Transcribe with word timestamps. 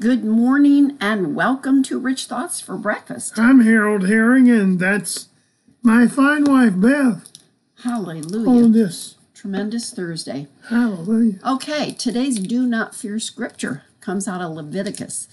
Good 0.00 0.24
morning 0.24 0.96
and 1.00 1.34
welcome 1.34 1.82
to 1.82 1.98
Rich 1.98 2.26
Thoughts 2.26 2.60
for 2.60 2.76
Breakfast. 2.76 3.36
I'm 3.36 3.62
Harold 3.62 4.06
Herring, 4.06 4.48
and 4.48 4.78
that's 4.78 5.26
my 5.82 6.06
fine 6.06 6.44
wife 6.44 6.74
Beth. 6.76 7.28
Hallelujah. 7.82 8.64
on 8.64 8.70
this. 8.70 9.16
Tremendous 9.34 9.92
Thursday. 9.92 10.46
Hallelujah. 10.68 11.40
Okay, 11.44 11.90
today's 11.90 12.38
do 12.38 12.64
not 12.64 12.94
fear 12.94 13.18
scripture 13.18 13.82
comes 14.00 14.28
out 14.28 14.40
of 14.40 14.52
Leviticus. 14.52 15.26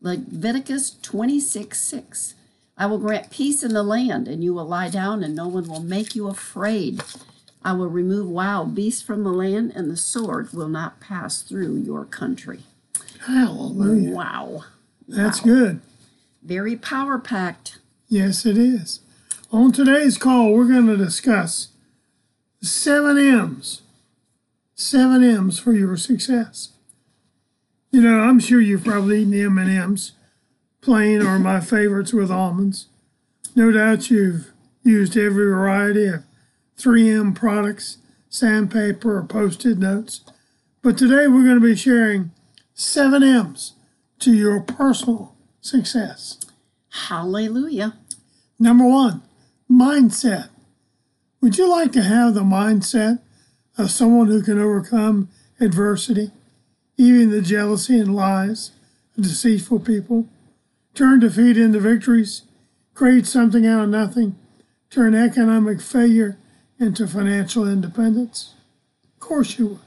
Leviticus 0.00 0.90
26 1.02 1.80
6. 1.80 2.34
I 2.78 2.86
will 2.86 2.98
grant 2.98 3.32
peace 3.32 3.64
in 3.64 3.74
the 3.74 3.82
land, 3.82 4.28
and 4.28 4.44
you 4.44 4.54
will 4.54 4.66
lie 4.66 4.88
down, 4.88 5.24
and 5.24 5.34
no 5.34 5.48
one 5.48 5.68
will 5.68 5.82
make 5.82 6.14
you 6.14 6.28
afraid. 6.28 7.02
I 7.64 7.72
will 7.72 7.88
remove 7.88 8.28
wild 8.28 8.72
beasts 8.72 9.02
from 9.02 9.24
the 9.24 9.32
land, 9.32 9.72
and 9.74 9.90
the 9.90 9.96
sword 9.96 10.52
will 10.52 10.68
not 10.68 11.00
pass 11.00 11.42
through 11.42 11.78
your 11.78 12.04
country. 12.04 12.60
Hallelujah. 13.26 14.10
Wow. 14.10 14.64
That's 15.06 15.40
good. 15.40 15.80
Very 16.42 16.76
power 16.76 17.18
packed. 17.18 17.78
Yes, 18.08 18.44
it 18.44 18.58
is. 18.58 19.00
On 19.52 19.70
today's 19.70 20.18
call, 20.18 20.52
we're 20.52 20.66
going 20.66 20.86
to 20.86 20.96
discuss 20.96 21.68
seven 22.60 23.18
M's. 23.18 23.82
Seven 24.74 25.22
M's 25.22 25.58
for 25.58 25.72
your 25.72 25.96
success. 25.96 26.70
You 27.92 28.00
know, 28.00 28.20
I'm 28.20 28.40
sure 28.40 28.60
you've 28.60 28.84
probably 28.84 29.20
eaten 29.20 29.34
M&M's, 29.34 30.12
plain 30.80 31.22
or 31.22 31.38
my 31.38 31.60
favorites 31.60 32.12
with 32.12 32.30
almonds. 32.30 32.88
No 33.54 33.70
doubt 33.70 34.10
you've 34.10 34.50
used 34.82 35.16
every 35.16 35.44
variety 35.44 36.06
of 36.06 36.24
3M 36.78 37.34
products, 37.34 37.98
sandpaper, 38.30 39.18
or 39.18 39.24
post-it 39.24 39.78
notes. 39.78 40.22
But 40.80 40.96
today 40.96 41.28
we're 41.28 41.44
going 41.44 41.60
to 41.60 41.66
be 41.66 41.76
sharing 41.76 42.32
seven 42.82 43.22
M's 43.22 43.72
to 44.18 44.32
your 44.32 44.60
personal 44.60 45.34
success. 45.60 46.38
Hallelujah. 46.90 47.94
Number 48.58 48.86
one, 48.86 49.22
mindset. 49.70 50.48
Would 51.40 51.58
you 51.58 51.68
like 51.70 51.92
to 51.92 52.02
have 52.02 52.34
the 52.34 52.42
mindset 52.42 53.20
of 53.78 53.90
someone 53.90 54.28
who 54.28 54.42
can 54.42 54.60
overcome 54.60 55.28
adversity, 55.60 56.30
even 56.96 57.30
the 57.30 57.40
jealousy 57.40 57.98
and 57.98 58.14
lies 58.14 58.72
of 59.16 59.24
deceitful 59.24 59.80
people? 59.80 60.28
Turn 60.94 61.20
defeat 61.20 61.56
into 61.56 61.80
victories, 61.80 62.42
create 62.94 63.26
something 63.26 63.66
out 63.66 63.84
of 63.84 63.88
nothing, 63.88 64.36
turn 64.90 65.14
economic 65.14 65.80
failure 65.80 66.36
into 66.78 67.06
financial 67.06 67.66
independence? 67.66 68.54
Of 69.14 69.20
course 69.20 69.58
you 69.58 69.66
would. 69.68 69.78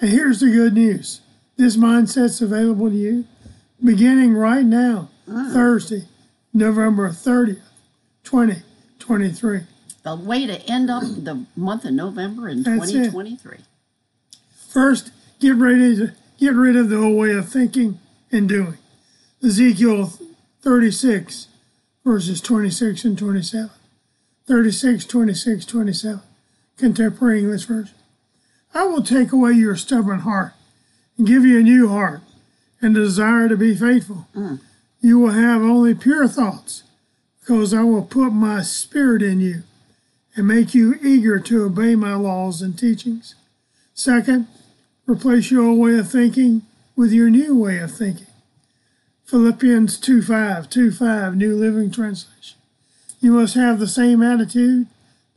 And 0.00 0.10
here's 0.10 0.40
the 0.40 0.50
good 0.50 0.74
news 0.74 1.22
this 1.58 1.76
mindset's 1.76 2.40
available 2.40 2.88
to 2.88 2.96
you 2.96 3.24
beginning 3.84 4.34
right 4.34 4.64
now, 4.64 5.10
ah. 5.30 5.50
Thursday, 5.52 6.04
November 6.54 7.10
30th, 7.10 7.60
2023. 8.24 9.60
The 10.04 10.16
way 10.16 10.46
to 10.46 10.60
end 10.70 10.88
up 10.88 11.02
the 11.02 11.44
month 11.54 11.84
of 11.84 11.92
November 11.92 12.48
in 12.48 12.62
That's 12.62 12.90
it. 12.90 13.10
2023. 13.10 13.58
First, 14.68 15.10
get 15.40 15.56
ready 15.56 15.96
to 15.96 16.12
get 16.38 16.54
rid 16.54 16.76
of 16.76 16.88
the 16.88 16.96
old 16.96 17.18
way 17.18 17.32
of 17.32 17.48
thinking 17.48 17.98
and 18.30 18.48
doing. 18.48 18.78
Ezekiel 19.42 20.12
36, 20.62 21.48
verses 22.04 22.40
26 22.40 23.04
and 23.04 23.18
27. 23.18 23.70
36, 24.46 25.04
26, 25.04 25.66
27. 25.66 26.20
Contemporary 26.76 27.40
English 27.40 27.64
Version. 27.64 27.94
I 28.72 28.84
will 28.84 29.02
take 29.02 29.32
away 29.32 29.52
your 29.52 29.76
stubborn 29.76 30.20
heart 30.20 30.52
give 31.24 31.44
you 31.44 31.58
a 31.58 31.62
new 31.62 31.88
heart 31.88 32.20
and 32.80 32.94
desire 32.94 33.48
to 33.48 33.56
be 33.56 33.74
faithful. 33.74 34.26
Mm. 34.34 34.60
You 35.00 35.18
will 35.18 35.30
have 35.30 35.62
only 35.62 35.94
pure 35.94 36.28
thoughts 36.28 36.84
because 37.40 37.72
I 37.72 37.82
will 37.82 38.04
put 38.04 38.30
my 38.30 38.62
spirit 38.62 39.22
in 39.22 39.40
you 39.40 39.62
and 40.36 40.46
make 40.46 40.74
you 40.74 40.94
eager 41.02 41.40
to 41.40 41.64
obey 41.64 41.94
my 41.94 42.14
laws 42.14 42.62
and 42.62 42.78
teachings. 42.78 43.34
Second, 43.94 44.46
replace 45.06 45.50
your 45.50 45.64
old 45.64 45.78
way 45.78 45.98
of 45.98 46.10
thinking 46.10 46.62
with 46.94 47.12
your 47.12 47.30
new 47.30 47.56
way 47.58 47.78
of 47.78 47.92
thinking. 47.92 48.26
Philippians 49.24 49.98
2 49.98 50.22
5, 50.22 50.70
2 50.70 50.92
5, 50.92 51.36
New 51.36 51.56
Living 51.56 51.90
Translation. 51.90 52.58
You 53.20 53.32
must 53.32 53.54
have 53.54 53.78
the 53.78 53.88
same 53.88 54.22
attitude 54.22 54.86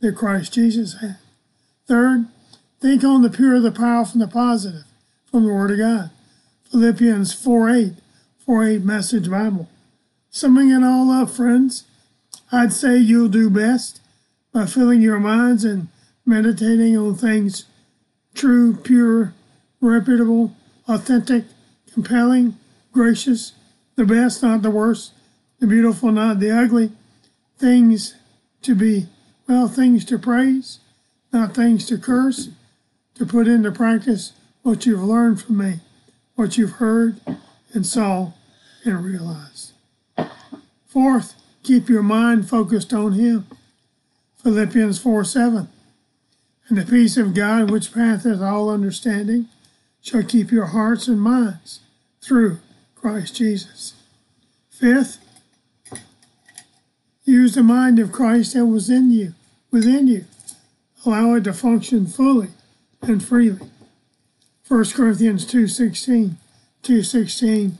that 0.00 0.16
Christ 0.16 0.54
Jesus 0.54 1.00
had. 1.00 1.18
Third, 1.86 2.26
think 2.80 3.02
on 3.04 3.22
the 3.22 3.30
pure, 3.30 3.60
the 3.60 3.72
powerful, 3.72 4.20
and 4.20 4.22
the 4.22 4.32
positive 4.32 4.84
from 5.32 5.46
the 5.46 5.52
Word 5.52 5.70
of 5.70 5.78
God. 5.78 6.10
Philippians 6.70 7.32
4 7.32 7.70
8, 7.70 7.92
4 8.44 8.64
8 8.68 8.82
Message 8.82 9.30
Bible. 9.30 9.66
Summing 10.28 10.70
it 10.70 10.84
all 10.84 11.10
up, 11.10 11.30
friends, 11.30 11.84
I'd 12.52 12.72
say 12.72 12.98
you'll 12.98 13.28
do 13.28 13.48
best 13.48 14.00
by 14.52 14.66
filling 14.66 15.00
your 15.00 15.18
minds 15.18 15.64
and 15.64 15.88
meditating 16.26 16.96
on 16.98 17.14
things 17.14 17.64
true, 18.34 18.76
pure, 18.76 19.32
reputable, 19.80 20.54
authentic, 20.86 21.44
compelling, 21.90 22.58
gracious, 22.92 23.52
the 23.96 24.04
best, 24.04 24.42
not 24.42 24.60
the 24.60 24.70
worst, 24.70 25.12
the 25.60 25.66
beautiful, 25.66 26.12
not 26.12 26.40
the 26.40 26.50
ugly, 26.50 26.92
things 27.56 28.14
to 28.60 28.74
be, 28.74 29.06
well, 29.48 29.66
things 29.66 30.04
to 30.04 30.18
praise, 30.18 30.80
not 31.32 31.54
things 31.54 31.86
to 31.86 31.96
curse, 31.96 32.50
to 33.14 33.24
put 33.24 33.48
into 33.48 33.72
practice 33.72 34.32
what 34.62 34.86
you've 34.86 35.02
learned 35.02 35.42
from 35.42 35.58
me, 35.58 35.74
what 36.34 36.56
you've 36.56 36.72
heard 36.72 37.20
and 37.72 37.86
saw 37.86 38.32
and 38.84 39.04
realized. 39.04 39.72
Fourth, 40.86 41.34
keep 41.62 41.88
your 41.88 42.02
mind 42.02 42.48
focused 42.48 42.92
on 42.92 43.12
Him. 43.12 43.46
Philippians 44.42 44.98
4 44.98 45.24
7. 45.24 45.68
And 46.68 46.78
the 46.78 46.84
peace 46.84 47.16
of 47.16 47.34
God, 47.34 47.70
which 47.70 47.92
passeth 47.92 48.40
all 48.40 48.70
understanding, 48.70 49.48
shall 50.00 50.22
keep 50.22 50.50
your 50.50 50.66
hearts 50.66 51.08
and 51.08 51.20
minds 51.20 51.80
through 52.20 52.58
Christ 52.94 53.36
Jesus. 53.36 53.94
Fifth, 54.70 55.18
use 57.24 57.54
the 57.54 57.62
mind 57.62 57.98
of 57.98 58.12
Christ 58.12 58.54
that 58.54 58.66
was 58.66 58.90
in 58.90 59.10
you, 59.10 59.34
within 59.70 60.06
you. 60.06 60.24
Allow 61.04 61.34
it 61.34 61.44
to 61.44 61.52
function 61.52 62.06
fully 62.06 62.48
and 63.02 63.22
freely. 63.22 63.71
1 64.72 64.84
Corinthians 64.92 65.44
2.16, 65.44 66.36
2.16, 66.82 67.72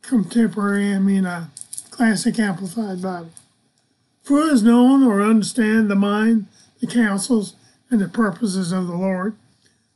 contemporary, 0.00 0.94
I 0.94 0.98
mean, 0.98 1.26
a 1.26 1.50
classic 1.90 2.38
amplified 2.38 3.02
Bible. 3.02 3.28
For 4.22 4.40
has 4.46 4.62
known 4.62 5.02
or 5.02 5.20
understand 5.20 5.90
the 5.90 5.94
mind, 5.94 6.46
the 6.80 6.86
counsels, 6.86 7.56
and 7.90 8.00
the 8.00 8.08
purposes 8.08 8.72
of 8.72 8.86
the 8.86 8.96
Lord, 8.96 9.36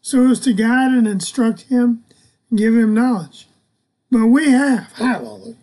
so 0.03 0.31
as 0.31 0.39
to 0.41 0.53
guide 0.53 0.93
and 0.93 1.09
instruct 1.09 1.63
him 1.63 2.05
and 2.51 2.59
give 2.59 2.75
him 2.75 2.93
knowledge. 2.93 3.49
But 4.11 4.27
we 4.27 4.51
have, 4.51 4.93
hallelujah, 4.97 5.55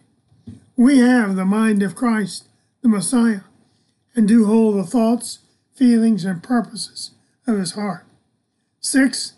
we 0.75 0.97
have 0.97 1.35
the 1.35 1.45
mind 1.45 1.83
of 1.83 1.95
Christ, 1.95 2.47
the 2.81 2.89
Messiah, 2.89 3.41
and 4.15 4.27
do 4.27 4.47
hold 4.47 4.79
the 4.79 4.83
thoughts, 4.83 5.37
feelings, 5.75 6.25
and 6.25 6.41
purposes 6.41 7.11
of 7.45 7.59
his 7.59 7.73
heart. 7.73 8.07
Six, 8.81 9.34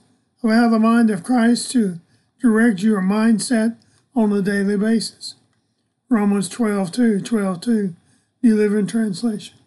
allow 0.47 0.69
the 0.69 0.79
mind 0.79 1.09
of 1.09 1.23
Christ 1.23 1.71
to 1.71 1.99
direct 2.41 2.81
your 2.81 3.01
mindset 3.01 3.75
on 4.15 4.31
a 4.31 4.41
daily 4.41 4.77
basis. 4.77 5.35
Romans 6.09 6.47
12 6.47 6.91
2, 6.91 7.21
12 7.21 7.61
2, 7.61 7.95
New 8.43 8.55
Living 8.55 8.87
Translation. 8.87 9.57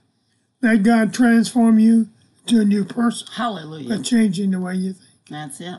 Let 0.63 0.83
God 0.83 1.13
transform 1.13 1.79
you 1.79 2.09
to 2.47 2.61
a 2.61 2.65
new 2.65 2.85
person 2.85 3.29
Hallelujah. 3.35 3.97
by 3.97 4.03
changing 4.03 4.53
the 4.53 4.61
way 4.61 4.75
you 4.75 4.95
think. 4.95 5.29
That's 5.29 5.61
it. 5.61 5.77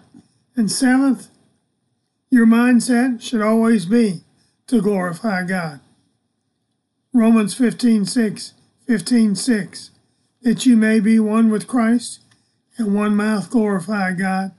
And 0.55 0.71
seventh, 0.71 1.29
your 2.29 2.45
mindset 2.45 3.21
should 3.21 3.41
always 3.41 3.85
be 3.85 4.21
to 4.67 4.81
glorify 4.81 5.43
God. 5.43 5.79
Romans 7.13 7.53
15 7.53 8.05
6, 8.05 8.53
15 8.87 9.35
6, 9.35 9.91
that 10.43 10.65
you 10.65 10.77
may 10.77 10.99
be 10.99 11.19
one 11.19 11.49
with 11.49 11.67
Christ 11.67 12.19
and 12.77 12.95
one 12.95 13.15
mouth 13.15 13.49
glorify 13.49 14.13
God, 14.13 14.51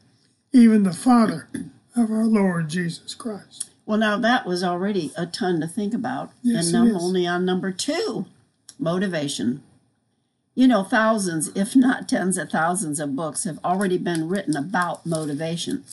even 0.52 0.82
the 0.82 0.92
Father 0.92 1.48
of 1.96 2.10
our 2.10 2.24
Lord 2.24 2.68
Jesus 2.68 3.14
Christ. 3.14 3.70
Well, 3.86 3.98
now 3.98 4.18
that 4.18 4.46
was 4.46 4.62
already 4.62 5.12
a 5.16 5.26
ton 5.26 5.60
to 5.60 5.66
think 5.66 5.94
about. 5.94 6.30
Yes, 6.42 6.68
and 6.72 6.90
I'm 6.90 6.96
only 6.96 7.26
on 7.26 7.44
number 7.44 7.72
two 7.72 8.26
motivation. 8.78 9.62
You 10.54 10.68
know, 10.68 10.84
thousands, 10.84 11.48
if 11.54 11.74
not 11.74 12.08
tens 12.08 12.36
of 12.36 12.50
thousands, 12.50 13.00
of 13.00 13.16
books 13.16 13.44
have 13.44 13.58
already 13.64 13.96
been 13.96 14.28
written 14.28 14.56
about 14.56 15.06
motivation. 15.06 15.84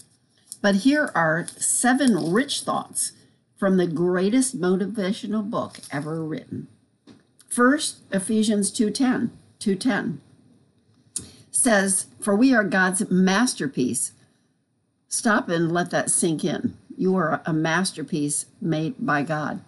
But 0.61 0.75
here 0.75 1.09
are 1.15 1.47
seven 1.57 2.31
rich 2.31 2.61
thoughts 2.61 3.13
from 3.57 3.77
the 3.77 3.87
greatest 3.87 4.59
motivational 4.59 5.49
book 5.49 5.79
ever 5.91 6.23
written. 6.23 6.67
First, 7.47 7.97
Ephesians 8.11 8.69
2:10, 8.69 9.31
2:10 9.59 10.19
says, 11.51 12.07
"For 12.19 12.35
we 12.35 12.53
are 12.53 12.63
God's 12.63 13.09
masterpiece." 13.09 14.11
Stop 15.09 15.49
and 15.49 15.71
let 15.71 15.89
that 15.89 16.11
sink 16.11 16.45
in. 16.45 16.77
You 16.95 17.15
are 17.17 17.41
a 17.45 17.51
masterpiece 17.53 18.45
made 18.61 18.95
by 18.99 19.23
God. 19.23 19.61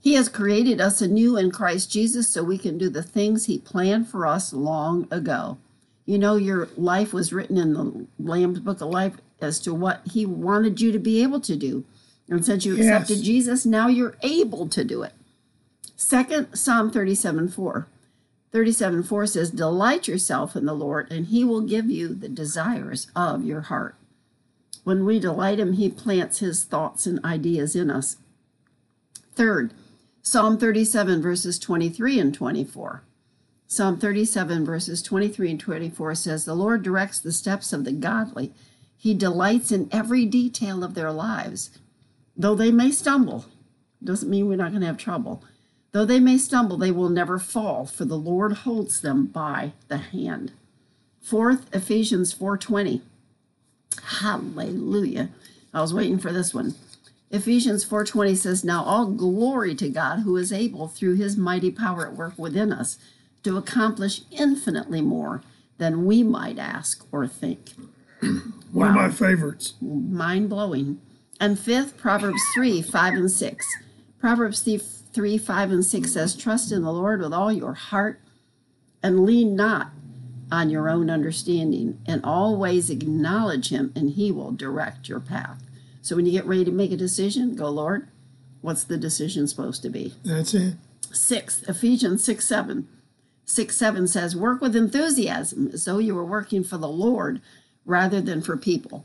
He 0.00 0.14
has 0.14 0.28
created 0.28 0.80
us 0.80 1.00
anew 1.00 1.36
in 1.36 1.50
Christ 1.50 1.90
Jesus 1.90 2.28
so 2.28 2.42
we 2.42 2.58
can 2.58 2.78
do 2.78 2.88
the 2.88 3.02
things 3.02 3.46
He 3.46 3.58
planned 3.58 4.08
for 4.08 4.26
us 4.26 4.52
long 4.52 5.08
ago. 5.10 5.58
You 6.06 6.18
know, 6.18 6.36
your 6.36 6.68
life 6.76 7.12
was 7.12 7.32
written 7.32 7.56
in 7.56 7.72
the 7.74 8.06
Lamb's 8.18 8.60
Book 8.60 8.80
of 8.80 8.88
Life 8.90 9.14
as 9.40 9.58
to 9.60 9.74
what 9.74 10.02
He 10.12 10.26
wanted 10.26 10.80
you 10.80 10.92
to 10.92 10.98
be 10.98 11.22
able 11.22 11.40
to 11.40 11.56
do. 11.56 11.84
And 12.28 12.44
since 12.44 12.64
you 12.64 12.76
Yes. 12.76 12.86
accepted 12.86 13.24
Jesus, 13.24 13.66
now 13.66 13.88
you're 13.88 14.16
able 14.22 14.68
to 14.68 14.84
do 14.84 15.02
it. 15.02 15.12
Second, 15.96 16.54
Psalm 16.54 16.90
37 16.90 17.48
4. 17.48 17.86
37 18.52 19.02
4 19.04 19.26
says, 19.26 19.50
Delight 19.50 20.08
yourself 20.08 20.56
in 20.56 20.64
the 20.64 20.74
Lord, 20.74 21.10
and 21.10 21.26
He 21.26 21.44
will 21.44 21.60
give 21.60 21.90
you 21.90 22.08
the 22.14 22.28
desires 22.28 23.06
of 23.14 23.44
your 23.44 23.62
heart. 23.62 23.94
When 24.84 25.04
we 25.04 25.18
delight 25.18 25.60
Him, 25.60 25.74
He 25.74 25.88
plants 25.88 26.38
His 26.38 26.64
thoughts 26.64 27.06
and 27.06 27.24
ideas 27.24 27.76
in 27.76 27.90
us. 27.90 28.16
Third, 29.34 29.72
Psalm 30.22 30.58
37, 30.58 31.22
verses 31.22 31.58
23 31.58 32.18
and 32.20 32.34
24. 32.34 33.02
Psalm 33.66 33.98
37, 33.98 34.64
verses 34.64 35.02
23 35.02 35.52
and 35.52 35.60
24 35.60 36.14
says, 36.14 36.44
The 36.44 36.54
Lord 36.54 36.82
directs 36.82 37.20
the 37.20 37.32
steps 37.32 37.72
of 37.72 37.84
the 37.84 37.92
godly. 37.92 38.52
He 38.96 39.14
delights 39.14 39.70
in 39.70 39.88
every 39.92 40.26
detail 40.26 40.82
of 40.84 40.94
their 40.94 41.12
lives. 41.12 41.70
Though 42.36 42.54
they 42.54 42.70
may 42.70 42.90
stumble, 42.90 43.46
doesn't 44.02 44.28
mean 44.28 44.48
we're 44.48 44.56
not 44.56 44.70
going 44.70 44.80
to 44.80 44.86
have 44.86 44.98
trouble. 44.98 45.42
Though 45.92 46.04
they 46.04 46.20
may 46.20 46.38
stumble, 46.38 46.76
they 46.76 46.90
will 46.90 47.08
never 47.08 47.38
fall, 47.38 47.86
for 47.86 48.04
the 48.04 48.18
Lord 48.18 48.52
holds 48.52 49.00
them 49.00 49.26
by 49.26 49.72
the 49.88 49.98
hand. 49.98 50.52
Fourth, 51.20 51.74
Ephesians 51.74 52.34
4:20. 52.34 53.02
Hallelujah. 54.20 55.30
I 55.72 55.80
was 55.80 55.94
waiting 55.94 56.18
for 56.18 56.32
this 56.32 56.52
one. 56.54 56.74
Ephesians 57.30 57.84
4:20 57.84 58.34
says, 58.34 58.64
"Now 58.64 58.82
all 58.82 59.06
glory 59.06 59.74
to 59.76 59.88
God 59.88 60.20
who 60.20 60.36
is 60.36 60.52
able 60.52 60.88
through 60.88 61.14
his 61.14 61.36
mighty 61.36 61.70
power 61.70 62.06
at 62.06 62.16
work 62.16 62.36
within 62.36 62.72
us 62.72 62.98
to 63.44 63.56
accomplish 63.56 64.22
infinitely 64.30 65.00
more 65.00 65.42
than 65.78 66.04
we 66.04 66.22
might 66.22 66.58
ask 66.58 67.06
or 67.12 67.26
think." 67.26 67.74
One 68.72 68.88
of 68.88 68.94
my 68.96 69.10
favorites. 69.10 69.74
mind 69.80 70.48
blowing. 70.48 71.00
And 71.38 71.58
fifth, 71.58 71.96
Proverbs 71.96 72.42
3 72.54 72.82
5 72.82 73.14
and 73.14 73.30
6. 73.30 73.66
Proverbs 74.18 74.60
3, 74.60 74.78
3 75.12 75.38
5 75.38 75.70
and 75.70 75.84
6 75.84 76.12
says, 76.12 76.36
Trust 76.36 76.70
in 76.70 76.82
the 76.82 76.92
Lord 76.92 77.20
with 77.20 77.32
all 77.32 77.50
your 77.50 77.72
heart 77.74 78.20
and 79.02 79.24
lean 79.24 79.56
not 79.56 79.90
on 80.52 80.70
your 80.70 80.88
own 80.88 81.10
understanding. 81.10 82.00
And 82.06 82.24
always 82.24 82.90
acknowledge 82.90 83.70
him, 83.70 83.92
and 83.94 84.10
he 84.10 84.30
will 84.32 84.52
direct 84.52 85.08
your 85.08 85.20
path. 85.20 85.62
So 86.02 86.16
when 86.16 86.26
you 86.26 86.32
get 86.32 86.46
ready 86.46 86.64
to 86.64 86.70
make 86.72 86.92
a 86.92 86.96
decision, 86.96 87.54
go, 87.56 87.68
Lord, 87.68 88.08
what's 88.60 88.84
the 88.84 88.96
decision 88.96 89.46
supposed 89.48 89.82
to 89.82 89.90
be? 89.90 90.14
That's 90.24 90.54
it. 90.54 90.74
Sixth, 91.12 91.68
Ephesians 91.68 92.24
6 92.24 92.44
7. 92.46 92.88
6 93.44 93.76
7 93.76 94.06
says, 94.06 94.36
Work 94.36 94.60
with 94.60 94.76
enthusiasm 94.76 95.68
as 95.72 95.84
though 95.84 95.98
you 95.98 96.14
were 96.14 96.24
working 96.24 96.62
for 96.64 96.78
the 96.78 96.88
Lord 96.88 97.40
rather 97.84 98.20
than 98.20 98.40
for 98.42 98.56
people. 98.56 99.04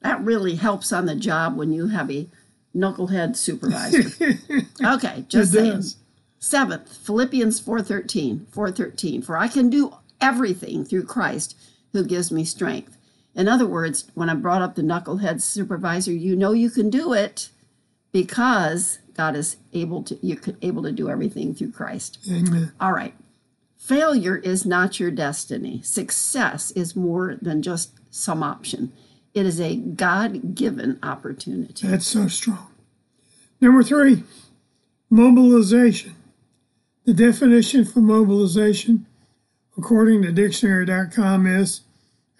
That 0.00 0.20
really 0.22 0.56
helps 0.56 0.92
on 0.92 1.06
the 1.06 1.14
job 1.14 1.56
when 1.56 1.72
you 1.72 1.88
have 1.88 2.10
a 2.10 2.26
knucklehead 2.74 3.36
supervisor. 3.36 4.34
okay, 4.84 5.24
just 5.28 5.54
It 5.54 5.58
saying. 5.58 5.72
does. 5.72 5.96
Seventh, 6.38 6.96
Philippians 6.96 7.60
4:13, 7.60 8.46
4:13, 8.46 9.22
for 9.24 9.36
I 9.36 9.46
can 9.46 9.68
do 9.70 9.94
everything 10.22 10.84
through 10.84 11.04
Christ 11.04 11.56
who 11.92 12.06
gives 12.06 12.32
me 12.32 12.44
strength. 12.44 12.96
In 13.34 13.48
other 13.48 13.66
words, 13.66 14.10
when 14.14 14.30
I 14.30 14.34
brought 14.34 14.62
up 14.62 14.74
the 14.74 14.82
knucklehead 14.82 15.42
supervisor, 15.42 16.12
you 16.12 16.36
know 16.36 16.52
you 16.52 16.70
can 16.70 16.88
do 16.88 17.12
it 17.12 17.50
because 18.12 18.98
God 19.14 19.36
is 19.36 19.56
able 19.72 20.02
to 20.04 20.18
you're 20.22 20.38
able 20.62 20.82
to 20.82 20.92
do 20.92 21.10
everything 21.10 21.54
through 21.54 21.72
Christ. 21.72 22.18
Amen. 22.30 22.72
All 22.80 22.92
right. 22.92 23.14
Failure 23.76 24.36
is 24.36 24.64
not 24.64 25.00
your 25.00 25.10
destiny. 25.10 25.82
Success 25.82 26.70
is 26.70 26.94
more 26.94 27.36
than 27.42 27.62
just 27.62 27.92
some 28.10 28.42
option. 28.42 28.92
It 29.34 29.44
is 29.44 29.60
a 29.60 29.76
God-given 29.76 30.98
opportunity. 31.02 31.88
That's 31.88 32.06
so 32.06 32.28
strong. 32.28 32.68
Number 33.60 33.82
three, 33.82 34.22
mobilization. 35.10 36.14
The 37.06 37.14
definition 37.14 37.84
for 37.84 38.00
mobilization, 38.00 39.06
according 39.76 40.22
to 40.22 40.32
dictionary.com, 40.32 41.46
is 41.46 41.82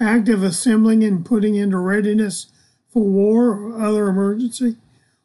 active 0.01 0.43
assembling 0.43 1.05
and 1.05 1.25
putting 1.25 1.55
into 1.55 1.79
readiness 1.79 2.47
for 2.89 3.03
war 3.05 3.51
or 3.51 3.83
other 3.83 4.09
emergency, 4.09 4.77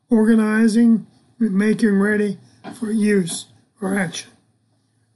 organizing 0.09 1.05
making 1.39 1.99
ready 1.99 2.37
for 2.79 2.91
use 2.91 3.47
or 3.81 3.97
action. 3.97 4.31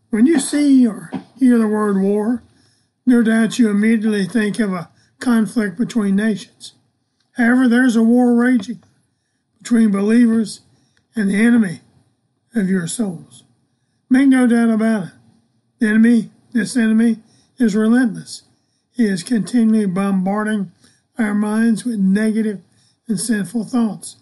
When 0.09 0.25
you 0.25 0.39
see 0.39 0.85
or 0.85 1.11
hear 1.39 1.57
the 1.57 1.67
word 1.67 2.01
war, 2.01 2.43
no 3.05 3.23
doubt 3.23 3.57
you 3.57 3.69
immediately 3.69 4.25
think 4.25 4.59
of 4.59 4.73
a 4.73 4.89
conflict 5.19 5.77
between 5.77 6.15
nations. 6.15 6.73
However, 7.33 7.67
there's 7.67 7.95
a 7.95 8.03
war 8.03 8.35
raging 8.35 8.83
between 9.57 9.91
believers 9.91 10.61
and 11.15 11.29
the 11.29 11.35
enemy 11.35 11.81
of 12.53 12.69
your 12.69 12.87
souls. 12.87 13.43
Make 14.09 14.27
no 14.27 14.47
doubt 14.47 14.69
about 14.69 15.03
it. 15.03 15.13
The 15.79 15.87
enemy, 15.87 16.29
this 16.53 16.75
enemy, 16.75 17.17
is 17.57 17.75
relentless. 17.75 18.43
He 18.91 19.05
is 19.05 19.23
continually 19.23 19.85
bombarding 19.85 20.71
our 21.17 21.33
minds 21.33 21.85
with 21.85 21.99
negative 21.99 22.61
and 23.07 23.19
sinful 23.19 23.65
thoughts, 23.65 24.17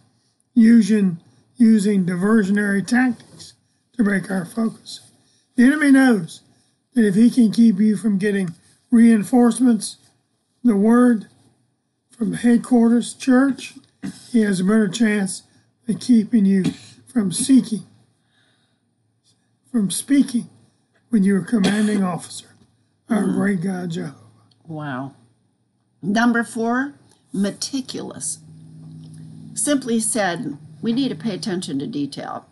using, 0.53 1.19
using 1.55 2.05
diversionary 2.05 2.85
tactics 2.85 3.53
to 3.93 4.03
break 4.03 4.29
our 4.29 4.45
focus. 4.45 5.01
The 5.55 5.63
enemy 5.63 5.91
knows 5.91 6.41
that 6.93 7.05
if 7.05 7.15
he 7.15 7.29
can 7.29 7.51
keep 7.51 7.79
you 7.79 7.95
from 7.95 8.17
getting 8.17 8.55
reinforcements, 8.91 9.97
the 10.63 10.75
word 10.75 11.27
from 12.09 12.33
headquarters 12.33 13.13
church, 13.13 13.75
he 14.31 14.41
has 14.41 14.59
a 14.59 14.63
better 14.63 14.87
chance 14.87 15.43
of 15.87 15.99
keeping 15.99 16.45
you 16.45 16.65
from 17.07 17.31
seeking, 17.31 17.83
from 19.71 19.89
speaking 19.89 20.49
when 21.09 21.23
you're 21.23 21.41
a 21.41 21.45
commanding 21.45 22.03
officer, 22.03 22.55
our 23.09 23.25
great 23.25 23.61
God 23.61 23.91
Jehovah. 23.91 24.15
Wow. 24.67 25.15
Number 26.01 26.43
four, 26.43 26.93
meticulous. 27.33 28.39
Simply 29.53 29.99
said, 29.99 30.57
we 30.81 30.93
need 30.93 31.09
to 31.09 31.15
pay 31.15 31.33
attention 31.33 31.79
to 31.79 31.87
detail. 31.87 32.45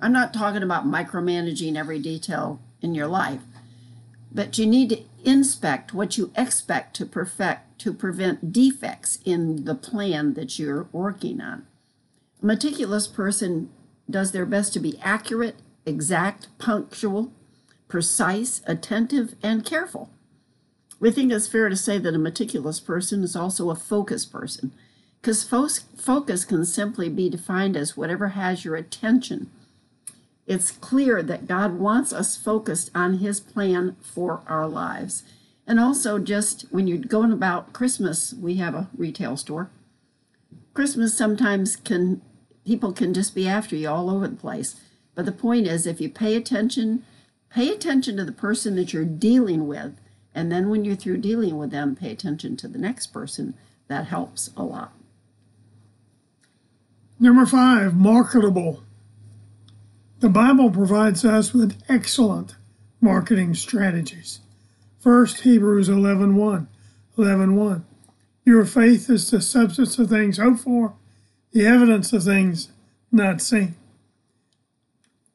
I'm 0.00 0.12
not 0.12 0.34
talking 0.34 0.62
about 0.62 0.86
micromanaging 0.86 1.76
every 1.76 1.98
detail 1.98 2.60
in 2.80 2.94
your 2.94 3.06
life, 3.06 3.42
but 4.32 4.58
you 4.58 4.66
need 4.66 4.88
to 4.88 5.02
inspect 5.22 5.94
what 5.94 6.16
you 6.18 6.32
expect 6.34 6.96
to 6.96 7.06
perfect 7.06 7.78
to 7.80 7.92
prevent 7.92 8.52
defects 8.52 9.18
in 9.24 9.64
the 9.64 9.74
plan 9.74 10.34
that 10.34 10.58
you're 10.58 10.88
working 10.90 11.40
on. 11.40 11.66
A 12.42 12.46
meticulous 12.46 13.06
person 13.06 13.70
does 14.10 14.32
their 14.32 14.46
best 14.46 14.72
to 14.72 14.80
be 14.80 14.98
accurate, 15.02 15.56
exact, 15.86 16.48
punctual, 16.58 17.32
precise, 17.92 18.62
attentive, 18.66 19.34
and 19.42 19.66
careful. 19.66 20.08
We 20.98 21.10
think 21.10 21.30
it's 21.30 21.46
fair 21.46 21.68
to 21.68 21.76
say 21.76 21.98
that 21.98 22.14
a 22.14 22.18
meticulous 22.18 22.80
person 22.80 23.22
is 23.22 23.36
also 23.36 23.68
a 23.68 23.74
focused 23.74 24.32
person, 24.32 24.72
because 25.20 25.44
focus 25.44 26.46
can 26.46 26.64
simply 26.64 27.10
be 27.10 27.28
defined 27.28 27.76
as 27.76 27.94
whatever 27.94 28.28
has 28.28 28.64
your 28.64 28.76
attention. 28.76 29.50
It's 30.46 30.70
clear 30.70 31.22
that 31.22 31.46
God 31.46 31.78
wants 31.78 32.14
us 32.14 32.34
focused 32.34 32.90
on 32.94 33.18
His 33.18 33.40
plan 33.40 33.96
for 34.00 34.40
our 34.46 34.66
lives. 34.66 35.22
And 35.66 35.78
also, 35.78 36.18
just 36.18 36.62
when 36.70 36.86
you're 36.86 36.96
going 36.96 37.30
about 37.30 37.74
Christmas, 37.74 38.32
we 38.32 38.54
have 38.54 38.74
a 38.74 38.88
retail 38.96 39.36
store. 39.36 39.68
Christmas 40.72 41.14
sometimes 41.14 41.76
can, 41.76 42.22
people 42.64 42.94
can 42.94 43.12
just 43.12 43.34
be 43.34 43.46
after 43.46 43.76
you 43.76 43.90
all 43.90 44.08
over 44.08 44.28
the 44.28 44.36
place. 44.36 44.80
But 45.14 45.26
the 45.26 45.32
point 45.32 45.66
is, 45.66 45.86
if 45.86 46.00
you 46.00 46.08
pay 46.08 46.34
attention, 46.34 47.04
pay 47.52 47.70
attention 47.70 48.16
to 48.16 48.24
the 48.24 48.32
person 48.32 48.76
that 48.76 48.92
you're 48.92 49.04
dealing 49.04 49.66
with. 49.66 49.98
And 50.34 50.50
then 50.50 50.70
when 50.70 50.84
you're 50.84 50.96
through 50.96 51.18
dealing 51.18 51.58
with 51.58 51.70
them, 51.70 51.94
pay 51.94 52.10
attention 52.10 52.56
to 52.58 52.68
the 52.68 52.78
next 52.78 53.08
person. 53.08 53.54
That 53.88 54.06
helps 54.06 54.50
a 54.56 54.62
lot. 54.62 54.92
Number 57.20 57.44
five, 57.44 57.94
marketable. 57.94 58.82
The 60.20 60.28
Bible 60.28 60.70
provides 60.70 61.24
us 61.24 61.52
with 61.52 61.82
excellent 61.88 62.56
marketing 63.00 63.54
strategies. 63.54 64.40
First, 64.98 65.40
Hebrews 65.40 65.88
11 65.88 66.36
1. 66.36 66.68
11 67.18 67.56
1. 67.56 67.84
Your 68.44 68.64
faith 68.64 69.10
is 69.10 69.30
the 69.30 69.40
substance 69.40 69.98
of 69.98 70.08
things 70.08 70.38
hoped 70.38 70.60
for, 70.60 70.94
the 71.52 71.66
evidence 71.66 72.12
of 72.12 72.24
things 72.24 72.68
not 73.10 73.40
seen. 73.40 73.74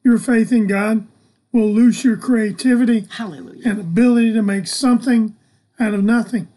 Your 0.02 0.18
faith 0.18 0.52
in 0.52 0.66
God 0.66 1.06
will 1.52 1.68
loose 1.68 2.04
your 2.04 2.16
creativity 2.16 3.06
Hallelujah. 3.10 3.62
and 3.64 3.80
ability 3.80 4.32
to 4.32 4.42
make 4.42 4.66
something 4.66 5.34
out 5.80 5.94
of 5.94 6.04
nothing. 6.04 6.48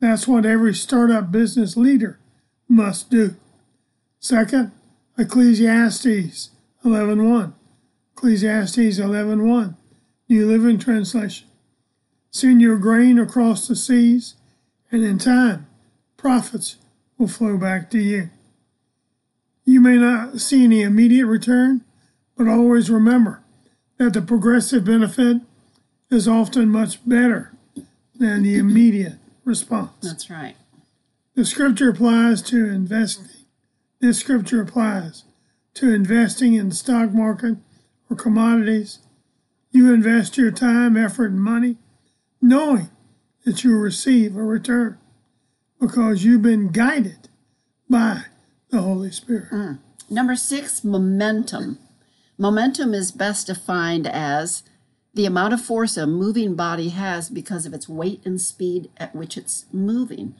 That's 0.00 0.26
what 0.26 0.46
every 0.46 0.74
startup 0.74 1.30
business 1.30 1.76
leader 1.76 2.18
must 2.68 3.10
do. 3.10 3.36
Second, 4.20 4.72
Ecclesiastes 5.18 6.50
11.1. 6.84 7.52
Ecclesiastes 8.16 8.98
11.1, 8.98 9.76
New 10.28 10.46
Living 10.46 10.78
Translation. 10.78 11.48
Send 12.30 12.62
your 12.62 12.78
grain 12.78 13.18
across 13.18 13.68
the 13.68 13.76
seas, 13.76 14.34
and 14.90 15.04
in 15.04 15.18
time, 15.18 15.66
profits 16.16 16.76
will 17.18 17.28
flow 17.28 17.56
back 17.56 17.90
to 17.90 17.98
you. 17.98 18.30
You 19.64 19.80
may 19.80 19.96
not 19.96 20.40
see 20.40 20.64
any 20.64 20.82
immediate 20.82 21.26
return, 21.26 21.84
but 22.36 22.48
always 22.48 22.90
remember 22.90 23.43
that 23.98 24.12
the 24.12 24.22
progressive 24.22 24.84
benefit 24.84 25.38
is 26.10 26.28
often 26.28 26.68
much 26.68 27.06
better 27.06 27.52
than 28.14 28.42
the 28.42 28.58
immediate 28.58 29.18
response. 29.44 29.92
That's 30.02 30.30
right. 30.30 30.56
The 31.34 31.44
scripture 31.44 31.90
applies 31.90 32.42
to 32.42 32.66
investing. 32.66 33.28
This 34.00 34.18
scripture 34.18 34.62
applies 34.62 35.24
to 35.74 35.92
investing 35.92 36.54
in 36.54 36.68
the 36.68 36.74
stock 36.74 37.12
market 37.12 37.56
or 38.08 38.16
commodities. 38.16 39.00
You 39.70 39.92
invest 39.92 40.36
your 40.36 40.52
time, 40.52 40.96
effort, 40.96 41.32
and 41.32 41.40
money 41.40 41.76
knowing 42.40 42.90
that 43.44 43.64
you'll 43.64 43.80
receive 43.80 44.36
a 44.36 44.42
return 44.42 44.98
because 45.80 46.24
you've 46.24 46.42
been 46.42 46.68
guided 46.68 47.28
by 47.88 48.24
the 48.70 48.80
Holy 48.82 49.10
Spirit. 49.10 49.50
Mm. 49.50 49.78
Number 50.10 50.36
six, 50.36 50.84
momentum. 50.84 51.78
Momentum 52.36 52.94
is 52.94 53.12
best 53.12 53.46
defined 53.46 54.06
as 54.08 54.64
the 55.14 55.24
amount 55.24 55.54
of 55.54 55.60
force 55.60 55.96
a 55.96 56.06
moving 56.06 56.56
body 56.56 56.88
has 56.88 57.30
because 57.30 57.64
of 57.64 57.72
its 57.72 57.88
weight 57.88 58.20
and 58.24 58.40
speed 58.40 58.90
at 58.96 59.14
which 59.14 59.36
it's 59.36 59.66
moving. 59.72 60.34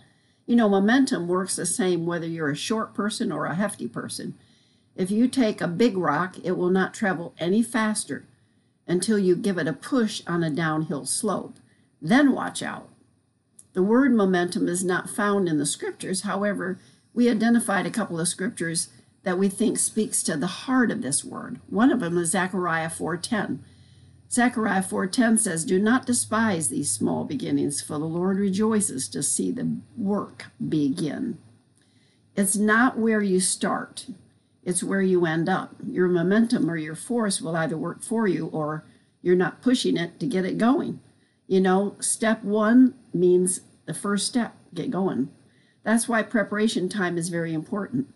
You 0.47 0.57
know, 0.57 0.69
momentum 0.69 1.29
works 1.29 1.55
the 1.55 1.65
same 1.65 2.05
whether 2.05 2.27
you're 2.27 2.51
a 2.51 2.57
short 2.57 2.95
person 2.95 3.31
or 3.31 3.47
a 3.47 3.55
hefty 3.55 3.87
person. 3.87 4.35
If 4.97 5.13
you 5.13 5.29
take 5.29 5.61
a 5.61 5.69
big 5.69 5.97
rock, 5.97 6.37
it 6.43 6.57
will 6.57 6.71
not 6.71 6.95
travel 6.95 7.35
any 7.39 7.63
faster 7.63 8.25
until 8.89 9.19
you 9.19 9.37
give 9.37 9.57
it 9.57 9.69
a 9.69 9.73
push 9.73 10.21
on 10.27 10.43
a 10.43 10.51
downhill 10.51 11.07
slope. 11.07 11.59
Then 12.03 12.33
watch 12.33 12.63
out. 12.63 12.89
The 13.73 13.83
word 13.83 14.13
momentum 14.13 14.69
is 14.69 14.85
not 14.85 15.09
found 15.09 15.49
in 15.49 15.59
the 15.59 15.67
scriptures. 15.67 16.23
However, 16.23 16.79
we 17.13 17.31
identified 17.31 17.87
a 17.87 17.91
couple 17.91 18.19
of 18.19 18.29
scriptures 18.29 18.89
that 19.25 19.39
we 19.39 19.49
think 19.49 19.79
speaks 19.79 20.23
to 20.23 20.37
the 20.37 20.47
heart 20.47 20.91
of 20.91 21.03
this 21.03 21.25
word. 21.25 21.61
One 21.69 21.91
of 21.91 22.01
them 22.01 22.17
is 22.17 22.31
Zechariah 22.31 22.91
4:10. 22.91 23.61
Zechariah 24.31 24.83
4:10 24.83 25.39
says, 25.39 25.65
"Do 25.65 25.79
not 25.79 26.07
despise 26.07 26.69
these 26.69 26.91
small 26.91 27.25
beginnings, 27.25 27.81
for 27.81 27.99
the 27.99 28.07
Lord 28.07 28.39
rejoices 28.39 29.09
to 29.09 29.23
see 29.23 29.51
the 29.51 29.77
work 29.97 30.47
begin." 30.67 31.39
It's 32.37 32.57
not 32.57 32.99
where 32.99 33.23
you 33.23 33.41
start, 33.41 34.07
it's 34.65 34.83
where 34.83 35.03
you 35.03 35.25
end 35.25 35.49
up. 35.49 35.77
Your 35.87 36.09
momentum 36.09 36.71
or 36.71 36.77
your 36.77 36.97
force 36.97 37.41
will 37.41 37.57
either 37.57 37.77
work 37.77 38.03
for 38.03 38.27
you 38.27 38.47
or 38.47 38.85
you're 39.23 39.37
not 39.37 39.63
pushing 39.63 39.97
it 39.97 40.19
to 40.21 40.27
get 40.27 40.45
it 40.45 40.59
going. 40.59 41.01
You 41.47 41.61
know, 41.61 41.97
step 42.01 42.43
one 42.43 42.95
means 43.13 43.61
the 43.87 43.95
first 43.95 44.27
step, 44.27 44.57
get 44.73 44.91
going. 44.91 45.29
That's 45.83 46.09
why 46.09 46.23
preparation 46.23 46.89
time 46.89 47.17
is 47.19 47.29
very 47.29 47.53
important. 47.53 48.09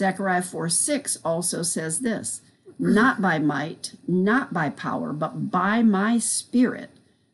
Zechariah 0.00 0.40
4 0.40 0.70
6 0.70 1.18
also 1.22 1.62
says 1.62 2.00
this 2.00 2.40
Not 2.78 3.20
by 3.20 3.38
might, 3.38 3.96
not 4.08 4.50
by 4.50 4.70
power, 4.70 5.12
but 5.12 5.50
by 5.50 5.82
my 5.82 6.16
spirit, 6.18 6.88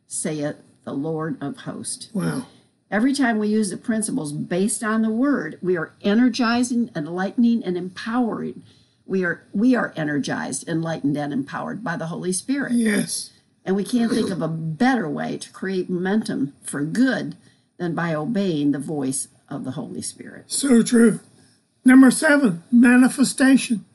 saith 0.05 0.57
the 0.83 0.91
Lord 0.91 1.37
of 1.41 1.59
hosts. 1.59 2.09
Wow. 2.13 2.45
Every 2.91 3.13
time 3.13 3.39
we 3.39 3.47
use 3.47 3.69
the 3.69 3.77
principles 3.77 4.33
based 4.33 4.83
on 4.83 5.01
the 5.01 5.09
word, 5.09 5.57
we 5.61 5.77
are 5.77 5.93
energizing, 6.01 6.91
enlightening, 6.93 7.63
and 7.63 7.77
empowering. 7.77 8.63
We 9.05 9.23
are 9.23 9.47
we 9.53 9.73
are 9.73 9.93
energized, 9.95 10.67
enlightened, 10.67 11.15
and 11.15 11.31
empowered 11.31 11.85
by 11.85 11.95
the 11.95 12.07
Holy 12.07 12.33
Spirit. 12.33 12.73
Yes. 12.73 13.31
And 13.63 13.77
we 13.77 13.85
can't 13.85 14.11
think 14.11 14.29
of 14.29 14.41
a 14.41 14.49
better 14.49 15.09
way 15.09 15.37
to 15.37 15.49
create 15.51 15.89
momentum 15.89 16.53
for 16.63 16.83
good 16.83 17.37
than 17.77 17.95
by 17.95 18.13
obeying 18.13 18.73
the 18.73 18.79
voice 18.79 19.29
of 19.47 19.63
the 19.63 19.71
Holy 19.71 20.01
Spirit. 20.01 20.51
So 20.51 20.83
true. 20.83 21.21
Number 21.87 22.11
seven, 22.11 22.63
manifestation. 22.69 23.85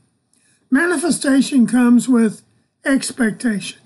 Manifestation 0.71 1.67
comes 1.67 2.09
with 2.09 2.41
expectation, 2.87 3.83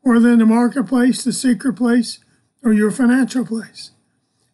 whether 0.00 0.30
in 0.30 0.40
the 0.40 0.44
marketplace, 0.44 1.22
the 1.22 1.32
secret 1.32 1.74
place, 1.74 2.18
or 2.64 2.72
your 2.72 2.90
financial 2.90 3.46
place. 3.46 3.92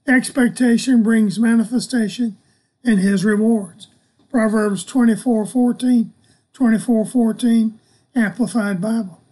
Expectation 0.07 1.03
brings 1.03 1.39
manifestation 1.39 2.37
and 2.85 2.99
his 2.99 3.25
rewards. 3.25 3.89
Proverbs 4.31 4.85
24 4.85 5.47
14, 5.47 6.13
24 6.53 7.07
14, 7.07 7.81
Amplified 8.15 8.83
Bible. 8.83 9.23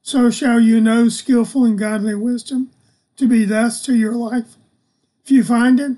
So 0.00 0.30
shall 0.30 0.60
you 0.60 0.80
know 0.80 1.10
skillful 1.10 1.66
and 1.66 1.78
godly 1.78 2.14
wisdom 2.14 2.70
to 3.18 3.28
be 3.28 3.44
thus 3.44 3.84
to 3.84 3.94
your 3.94 4.14
life. 4.14 4.56
If 5.22 5.30
you 5.30 5.44
find 5.44 5.78
it, 5.78 5.92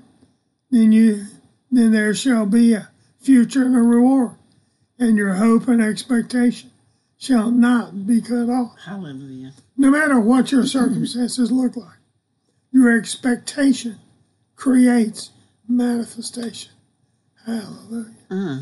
then 0.69 0.91
you 0.91 1.27
then 1.71 1.93
there 1.93 2.13
shall 2.13 2.45
be 2.45 2.73
a 2.73 2.89
future 3.19 3.65
and 3.65 3.75
a 3.75 3.81
reward, 3.81 4.35
and 4.99 5.17
your 5.17 5.35
hope 5.35 5.67
and 5.67 5.81
expectation 5.81 6.71
shall 7.17 7.51
not 7.51 8.05
be 8.07 8.21
cut 8.21 8.49
off. 8.49 8.75
Hallelujah. 8.85 9.53
No 9.75 9.91
matter 9.91 10.19
what 10.19 10.51
your 10.51 10.65
circumstances 10.65 11.51
look 11.51 11.75
like, 11.75 11.97
your 12.71 12.95
expectation 12.97 13.99
creates 14.55 15.31
manifestation. 15.67 16.71
Hallelujah. 17.45 18.13
Uh, 18.29 18.59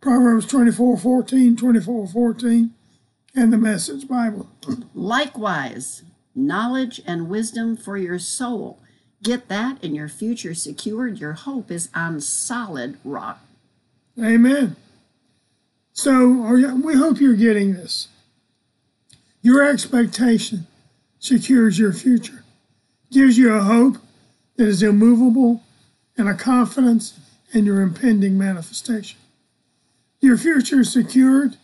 Proverbs 0.00 0.46
24 0.46 0.98
14, 0.98 1.56
24 1.56 2.06
14, 2.08 2.70
and 3.34 3.52
the 3.52 3.56
Message 3.56 4.06
Bible. 4.06 4.48
likewise, 4.94 6.02
knowledge 6.34 7.00
and 7.06 7.28
wisdom 7.28 7.76
for 7.76 7.96
your 7.96 8.18
soul. 8.18 8.78
Get 9.22 9.48
that 9.48 9.82
and 9.82 9.96
your 9.96 10.08
future 10.08 10.54
secured. 10.54 11.18
Your 11.18 11.32
hope 11.32 11.70
is 11.70 11.88
on 11.94 12.20
solid 12.20 12.98
rock. 13.04 13.40
Amen. 14.22 14.76
So 15.92 16.42
are 16.42 16.58
you- 16.58 16.76
we 16.76 16.94
hope 16.94 17.20
you're 17.20 17.34
getting 17.34 17.74
this. 17.74 18.08
Your 19.42 19.62
expectation 19.62 20.66
secures 21.18 21.78
your 21.78 21.92
future, 21.92 22.44
gives 23.10 23.36
you 23.36 23.52
a 23.52 23.62
hope 23.62 23.98
that 24.56 24.68
is 24.68 24.82
immovable, 24.82 25.62
and 26.16 26.28
a 26.28 26.34
confidence 26.34 27.14
in 27.52 27.66
your 27.66 27.80
impending 27.80 28.38
manifestation. 28.38 29.18
Your 30.20 30.36
future 30.36 30.80
is 30.80 30.92
secured 30.92 31.56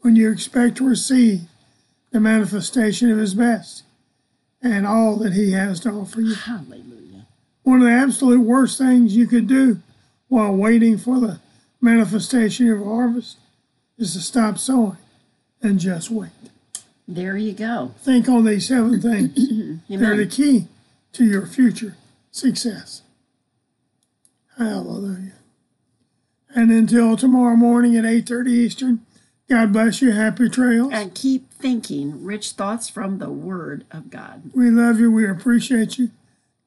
when 0.00 0.16
you 0.16 0.30
expect 0.30 0.76
to 0.76 0.86
receive 0.86 1.42
the 2.10 2.20
manifestation 2.20 3.10
of 3.10 3.18
His 3.18 3.34
best 3.34 3.84
and 4.60 4.86
all 4.86 5.16
that 5.16 5.32
He 5.32 5.52
has 5.52 5.80
to 5.80 5.90
offer 5.90 6.20
you. 6.20 6.34
Hallelujah. 6.34 7.26
One 7.62 7.80
of 7.80 7.86
the 7.86 7.92
absolute 7.92 8.40
worst 8.40 8.78
things 8.78 9.16
you 9.16 9.26
could 9.26 9.46
do 9.46 9.80
while 10.28 10.54
waiting 10.54 10.98
for 10.98 11.20
the 11.20 11.38
manifestation 11.82 12.70
of 12.70 12.82
harvest 12.84 13.36
is 13.98 14.14
to 14.14 14.20
stop 14.20 14.56
sowing 14.58 14.98
and 15.60 15.78
just 15.78 16.10
wait. 16.10 16.30
There 17.06 17.36
you 17.36 17.52
go. 17.52 17.94
Think 17.98 18.28
on 18.28 18.44
these 18.44 18.68
seven 18.68 19.00
things. 19.02 19.80
They're 19.88 20.16
the 20.16 20.26
key 20.26 20.68
to 21.12 21.24
your 21.24 21.46
future 21.46 21.96
success. 22.30 23.02
Hallelujah. 24.56 25.32
And 26.54 26.70
until 26.70 27.16
tomorrow 27.16 27.56
morning 27.56 27.96
at 27.96 28.04
8:30 28.04 28.48
Eastern, 28.48 29.00
God 29.48 29.72
bless 29.72 30.00
you. 30.00 30.12
Happy 30.12 30.48
trails. 30.48 30.92
And 30.92 31.14
keep 31.14 31.50
thinking 31.50 32.22
rich 32.24 32.50
thoughts 32.52 32.88
from 32.88 33.18
the 33.18 33.30
Word 33.30 33.84
of 33.90 34.10
God. 34.10 34.50
We 34.54 34.70
love 34.70 35.00
you. 35.00 35.10
We 35.10 35.28
appreciate 35.28 35.98
you. 35.98 36.10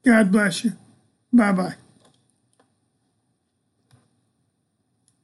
God 0.03 0.31
bless 0.31 0.65
you. 0.65 0.73
Bye 1.31 1.51
bye. 1.51 1.75